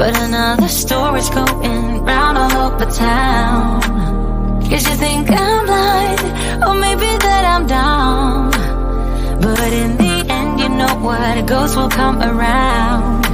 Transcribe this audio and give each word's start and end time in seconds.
but 0.00 0.16
another 0.16 0.66
story's 0.66 1.28
going 1.28 2.02
round 2.06 2.38
all 2.38 2.72
over 2.72 2.86
town. 2.86 3.80
Guess 4.70 4.88
you 4.88 4.96
think 4.96 5.30
I'm 5.30 5.66
blind, 5.66 6.20
or 6.64 6.74
maybe 6.86 7.10
that 7.26 7.44
I'm 7.52 7.66
dumb, 7.66 8.50
but 9.42 9.72
in 9.82 9.98
the 9.98 10.24
end, 10.38 10.58
you 10.58 10.70
know 10.70 10.94
what 11.06 11.46
goes 11.46 11.76
will 11.76 11.90
come 11.90 12.18
around. 12.22 13.24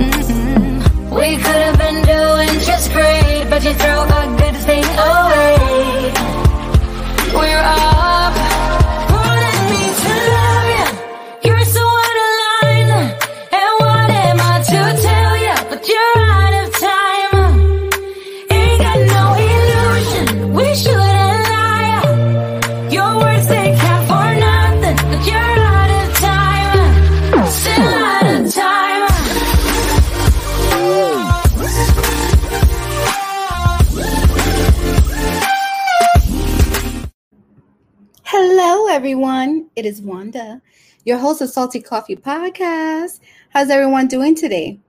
Mm-mm. 0.00 0.82
We 1.20 1.36
could 1.44 1.60
have 1.66 1.78
been 1.78 2.00
doing 2.14 2.54
just 2.66 2.90
great, 2.90 3.44
but 3.48 3.62
you 3.62 3.72
throw 3.74 4.02
a 4.20 4.36
good 4.40 4.56
thing 4.66 4.84
away. 4.84 5.55
Everyone. 39.06 39.70
It 39.76 39.86
is 39.86 40.02
Wanda, 40.02 40.60
your 41.04 41.18
host 41.18 41.40
of 41.40 41.48
Salty 41.48 41.80
Coffee 41.80 42.16
Podcast. 42.16 43.20
How's 43.50 43.70
everyone 43.70 44.08
doing 44.08 44.34
today? 44.34 44.80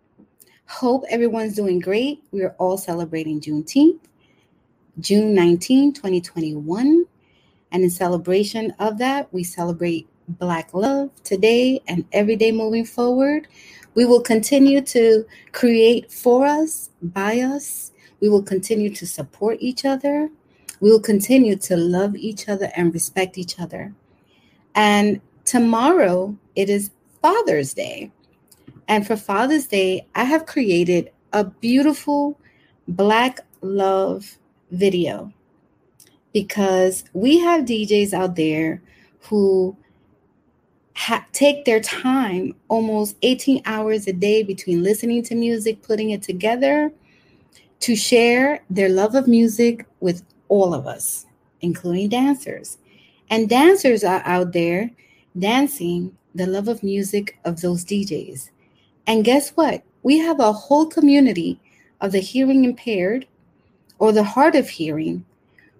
Hope 0.65 1.03
everyone's 1.07 1.53
doing 1.55 1.79
great. 1.79 2.23
We 2.31 2.41
are 2.41 2.55
all 2.57 2.79
celebrating 2.79 3.39
Juneteenth, 3.39 3.99
June 4.99 5.35
19, 5.35 5.93
2021. 5.93 7.05
And 7.71 7.83
in 7.83 7.91
celebration 7.91 8.73
of 8.79 8.97
that, 8.97 9.31
we 9.31 9.43
celebrate 9.43 10.07
Black 10.27 10.73
love 10.73 11.11
today 11.23 11.83
and 11.87 12.03
every 12.11 12.35
day 12.35 12.51
moving 12.51 12.85
forward. 12.85 13.47
We 13.93 14.05
will 14.05 14.21
continue 14.21 14.81
to 14.81 15.27
create 15.51 16.11
for 16.11 16.47
us, 16.47 16.89
by 17.03 17.41
us. 17.41 17.91
We 18.19 18.29
will 18.29 18.41
continue 18.41 18.89
to 18.95 19.05
support 19.05 19.57
each 19.59 19.85
other. 19.85 20.31
We 20.79 20.89
will 20.89 21.01
continue 21.01 21.55
to 21.57 21.77
love 21.77 22.15
each 22.15 22.49
other 22.49 22.71
and 22.75 22.91
respect 22.91 23.37
each 23.37 23.59
other. 23.59 23.93
And 24.77 25.19
tomorrow 25.43 26.37
it 26.55 26.69
is 26.69 26.91
Father's 27.21 27.73
Day. 27.73 28.11
And 28.87 29.05
for 29.05 29.17
Father's 29.17 29.65
Day, 29.65 30.07
I 30.15 30.23
have 30.23 30.45
created 30.45 31.11
a 31.33 31.43
beautiful 31.43 32.39
Black 32.87 33.41
love 33.61 34.37
video 34.71 35.33
because 36.31 37.03
we 37.13 37.39
have 37.39 37.65
DJs 37.65 38.13
out 38.13 38.35
there 38.35 38.81
who 39.21 39.75
ha- 40.95 41.25
take 41.33 41.65
their 41.65 41.79
time 41.81 42.53
almost 42.67 43.17
18 43.23 43.63
hours 43.65 44.07
a 44.07 44.13
day 44.13 44.43
between 44.43 44.83
listening 44.83 45.23
to 45.23 45.35
music, 45.35 45.81
putting 45.81 46.11
it 46.11 46.21
together 46.21 46.93
to 47.79 47.95
share 47.95 48.63
their 48.69 48.89
love 48.89 49.15
of 49.15 49.27
music 49.27 49.85
with 50.01 50.23
all 50.49 50.73
of 50.73 50.85
us, 50.85 51.25
including 51.61 52.09
dancers. 52.09 52.77
And 53.29 53.49
dancers 53.49 54.03
are 54.03 54.21
out 54.25 54.53
there 54.53 54.91
dancing 55.37 56.17
the 56.33 56.47
love 56.47 56.67
of 56.67 56.83
music 56.83 57.37
of 57.45 57.61
those 57.61 57.83
DJs. 57.83 58.49
And 59.05 59.25
guess 59.25 59.49
what? 59.51 59.83
We 60.03 60.19
have 60.19 60.39
a 60.39 60.53
whole 60.53 60.85
community 60.85 61.59
of 62.01 62.11
the 62.11 62.19
hearing 62.19 62.63
impaired 62.63 63.27
or 63.99 64.11
the 64.11 64.23
hard 64.23 64.55
of 64.55 64.69
hearing 64.69 65.25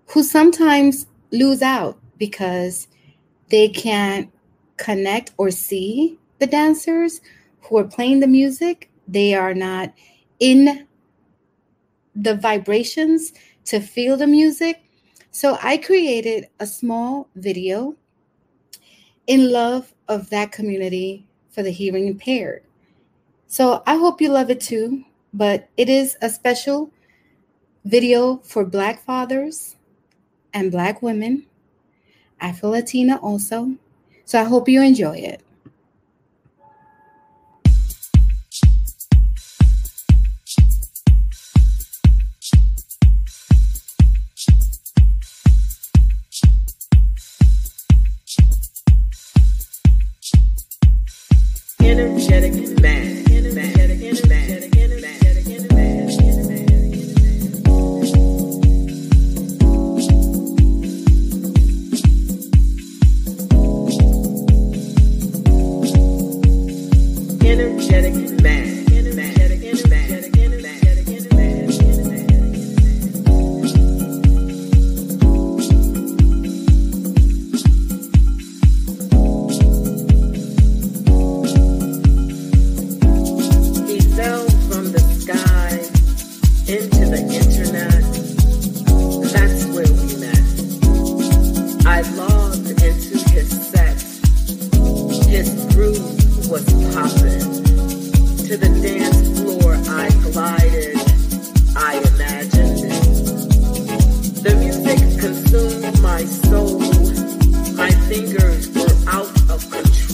who 0.07 0.23
sometimes 0.23 1.07
lose 1.31 1.61
out 1.61 1.99
because 2.17 2.87
they 3.49 3.69
can't 3.69 4.31
connect 4.77 5.33
or 5.37 5.51
see 5.51 6.17
the 6.39 6.47
dancers 6.47 7.21
who 7.61 7.77
are 7.77 7.83
playing 7.83 8.19
the 8.19 8.27
music. 8.27 8.89
They 9.07 9.33
are 9.33 9.53
not 9.53 9.93
in 10.39 10.87
the 12.15 12.35
vibrations 12.35 13.33
to 13.65 13.79
feel 13.79 14.17
the 14.17 14.27
music. 14.27 14.81
So 15.37 15.55
I 15.61 15.77
created 15.77 16.47
a 16.59 16.65
small 16.65 17.29
video 17.35 17.95
in 19.27 19.51
love 19.51 19.93
of 20.07 20.31
that 20.31 20.51
community 20.51 21.27
for 21.51 21.61
the 21.61 21.69
hearing 21.69 22.07
impaired. 22.07 22.63
So 23.45 23.83
I 23.85 23.97
hope 23.97 24.19
you 24.19 24.29
love 24.29 24.49
it 24.49 24.59
too, 24.59 25.03
but 25.31 25.69
it 25.77 25.89
is 25.89 26.17
a 26.23 26.31
special 26.31 26.89
video 27.85 28.37
for 28.37 28.65
Black 28.65 28.99
fathers 28.99 29.75
and 30.55 30.71
Black 30.71 31.03
women, 31.03 31.45
Afro 32.41 32.71
Latina 32.71 33.17
also. 33.17 33.75
So 34.25 34.41
I 34.41 34.43
hope 34.43 34.67
you 34.67 34.81
enjoy 34.81 35.17
it. 35.17 35.43
Energetic 51.97 52.79
man. 52.79 53.25
Energetic 67.41 68.41
man. 68.43 68.86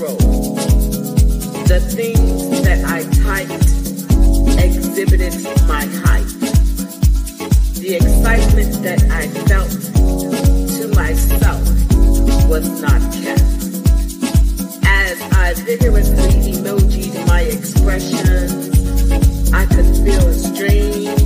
Control. 0.03 0.55
The 1.65 1.79
things 1.79 2.61
that 2.61 2.83
I 2.85 3.03
typed 3.23 3.53
exhibited 4.59 5.33
my 5.67 5.85
height. 6.03 6.27
The 7.79 7.95
excitement 7.95 8.83
that 8.83 9.01
I 9.11 9.27
felt 9.47 9.71
to 10.77 10.87
myself 10.95 11.63
was 12.49 12.67
not 12.81 13.01
kept. 13.13 13.41
As 14.85 15.21
I 15.33 15.53
vigorously 15.63 16.53
emojied 16.53 17.27
my 17.27 17.41
expressions, 17.41 18.69
I 19.53 19.65
could 19.65 19.95
feel 20.03 20.27
a 20.27 20.33
strange 20.33 21.19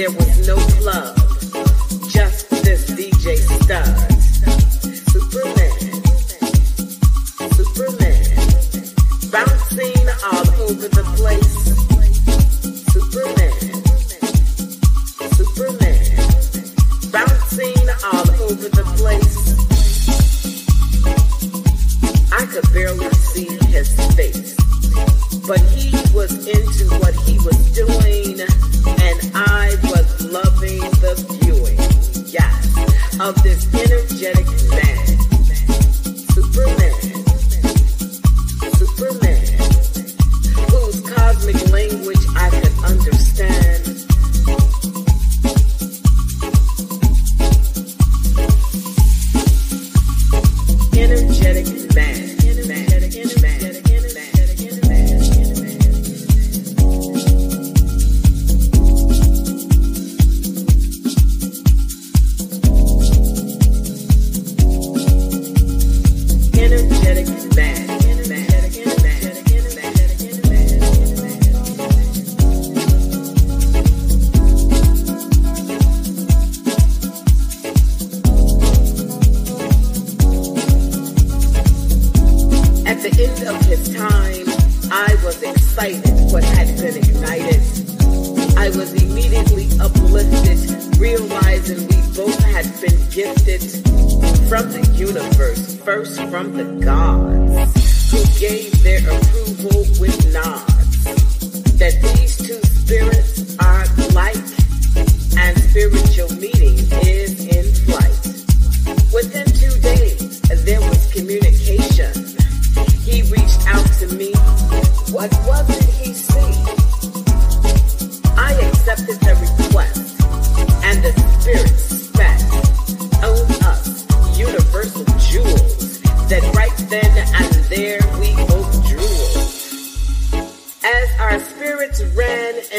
there 0.00 0.10
was 0.12 0.48
no 0.48 0.56
club, 0.80 1.14
just 2.08 2.48
this 2.64 2.90
DJ 2.92 3.36
stud. 3.36 3.84
Superman, 5.12 5.76
Superman, 7.52 8.24
bouncing 9.30 10.08
all 10.24 10.48
over 10.64 10.88
the 10.88 11.04
place. 11.20 11.52
Superman, 12.94 13.58
Superman, 15.36 16.02
bouncing 17.12 17.86
all 18.10 18.30
over 18.48 18.68
the 18.78 18.84
place. 18.96 19.36
I 22.32 22.46
could 22.46 22.66
barely 22.72 23.10
see 23.10 23.50
his 23.68 23.90
face, 24.16 24.56
but 25.50 25.60
he 25.72 25.90
was 26.14 26.46
into 26.46 26.84
what 27.00 27.12
he 27.26 27.36
was 27.38 27.58
doing, 27.74 28.38
and 28.40 29.18
I 29.34 29.76
was 29.82 30.30
loving 30.30 30.78
the 31.02 31.14
viewing, 31.42 31.76
yes, 32.24 33.18
of 33.18 33.34
this 33.42 33.66
energetic 33.74 34.46
man. 34.70 35.06
Superman, 36.30 36.89
At 83.00 83.12
the 83.12 83.24
end 83.24 83.48
of 83.48 83.64
his 83.64 83.96
time, 83.96 84.44
I 84.92 85.16
was 85.24 85.42
excited 85.42 86.30
what 86.30 86.44
had 86.44 86.66
been 86.76 86.98
ignited. 86.98 87.62
I 88.58 88.68
was 88.76 88.92
immediately 88.92 89.68
uplifted, 89.80 90.98
realizing 90.98 91.88
we 91.88 91.96
both 92.14 92.38
had 92.52 92.66
been 92.82 93.00
gifted 93.08 93.62
from 94.50 94.68
the 94.76 94.86
universe, 94.92 95.76
first 95.76 96.20
from 96.24 96.52
the 96.52 96.64
gods, 96.84 98.10
who 98.12 98.20
gave 98.38 98.70
their 98.82 99.00
approval 99.00 99.80
with 99.98 100.32
nods. 100.34 101.04
That 101.80 101.96
these 102.02 102.36
two 102.36 102.60
spirits 102.60 103.29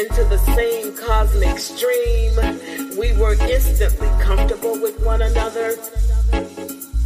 into 0.02 0.24
the 0.24 0.38
same 0.56 0.96
cosmic 0.96 1.58
stream, 1.58 2.34
we 2.98 3.16
were 3.20 3.34
instantly 3.34 4.08
comfortable 4.20 4.80
with 4.80 5.00
one 5.04 5.22
another. 5.22 5.76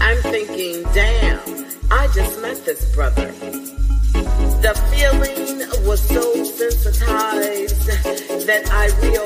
I'm 0.01 0.17
thinking, 0.23 0.83
damn, 0.95 1.39
I 1.91 2.09
just 2.15 2.41
met 2.41 2.65
this 2.65 2.95
brother. 2.95 3.33
The 4.65 4.73
feeling 4.91 5.87
was 5.87 6.01
so 6.09 6.23
sensitized 6.45 7.87
that 8.47 8.71
I 8.73 8.87
realized 9.07 9.26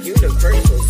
universal 0.00 0.81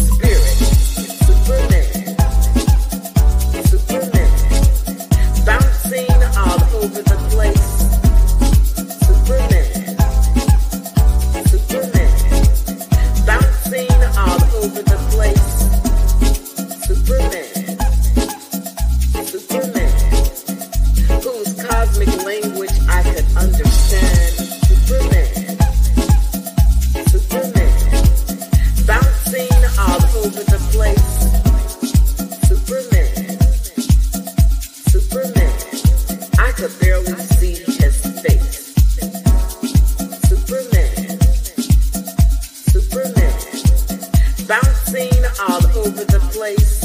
all 45.40 45.64
over 45.78 46.04
the 46.04 46.20
place. 46.32 46.82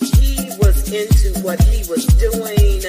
He 0.00 0.50
was 0.58 0.92
into 0.92 1.38
what 1.40 1.60
he 1.64 1.88
was 1.88 2.04
doing, 2.18 2.82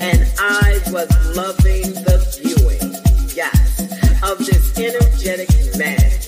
and 0.00 0.26
I 0.38 0.80
was 0.90 1.08
loving 1.36 1.92
the 2.04 2.18
viewing, 2.40 2.94
yes, 3.34 3.80
of 4.22 4.38
this 4.38 4.78
energetic 4.78 5.50
man. 5.76 6.18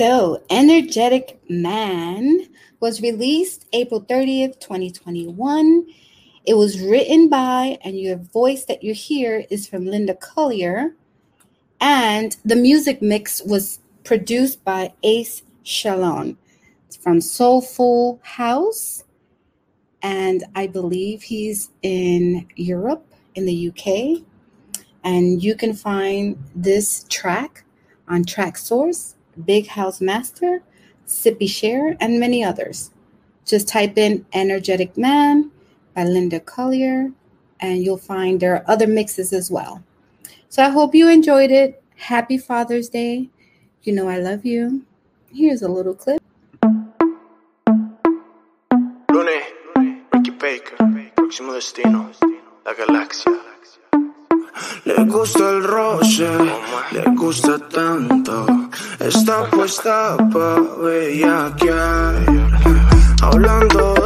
So, 0.00 0.42
Energetic 0.48 1.42
Man 1.50 2.46
was 2.80 3.02
released 3.02 3.66
April 3.74 4.00
30th, 4.00 4.58
2021. 4.58 5.84
It 6.50 6.56
was 6.56 6.80
written 6.80 7.28
by, 7.28 7.78
and 7.82 7.96
your 7.96 8.16
voice 8.16 8.64
that 8.64 8.82
you 8.82 8.92
hear 8.92 9.44
is 9.50 9.68
from 9.68 9.86
Linda 9.86 10.16
Collier. 10.16 10.96
And 11.80 12.36
the 12.44 12.56
music 12.56 13.00
mix 13.00 13.40
was 13.40 13.78
produced 14.02 14.64
by 14.64 14.92
Ace 15.04 15.44
Shyllon 15.64 16.36
It's 16.88 16.96
from 16.96 17.20
Soulful 17.20 18.18
House. 18.24 19.04
And 20.02 20.42
I 20.56 20.66
believe 20.66 21.22
he's 21.22 21.70
in 21.82 22.48
Europe, 22.56 23.06
in 23.36 23.46
the 23.46 23.68
UK. 23.68 24.24
And 25.04 25.40
you 25.40 25.54
can 25.54 25.72
find 25.72 26.36
this 26.56 27.06
track 27.08 27.62
on 28.08 28.24
Traxsource, 28.24 29.14
Big 29.44 29.68
House 29.68 30.00
Master, 30.00 30.64
Sippy 31.06 31.48
Share, 31.48 31.96
and 32.00 32.18
many 32.18 32.42
others. 32.42 32.90
Just 33.44 33.68
type 33.68 33.96
in 33.96 34.26
Energetic 34.32 34.98
Man 34.98 35.52
by 36.00 36.06
Linda 36.06 36.40
Collier, 36.40 37.12
and 37.60 37.84
you'll 37.84 37.98
find 37.98 38.40
there 38.40 38.54
are 38.54 38.64
other 38.66 38.86
mixes 38.86 39.34
as 39.34 39.50
well. 39.50 39.82
So 40.48 40.62
I 40.64 40.70
hope 40.70 40.94
you 40.94 41.10
enjoyed 41.10 41.50
it. 41.50 41.82
Happy 41.96 42.38
Father's 42.38 42.88
Day. 42.88 43.28
You 43.82 43.92
know 43.92 44.08
I 44.08 44.16
love 44.16 44.46
you. 44.46 44.86
Here's 45.30 45.60
a 45.60 45.68
little 45.68 45.94
clip. 45.94 46.18
Lunes, 49.12 49.44
Ricky 50.14 50.30
Baker, 50.30 50.76
próximo 51.16 51.52
destino, 51.52 52.10
la 52.64 52.72
galaxia. 52.72 53.36
Le 54.86 55.04
gusta 55.04 55.50
el 55.50 55.62
roce, 55.62 56.30
le 56.92 57.04
gusta 57.14 57.58
tanto. 57.68 58.46
Está 58.98 59.50
puesta 59.50 60.16
pa' 60.32 60.60
bellaquear. 60.80 62.24
Hablando 63.22 63.99